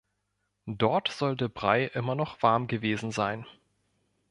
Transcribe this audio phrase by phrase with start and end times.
[0.65, 3.45] Dort soll der Brei immer noch warm gewesen sein.